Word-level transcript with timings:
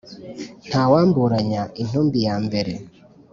ntawamburanya 0.67 1.61
intumbi 1.81 2.19
ya 2.27 2.35
mbere 2.45 2.73